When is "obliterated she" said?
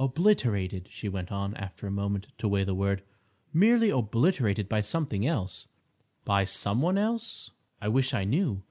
0.00-1.08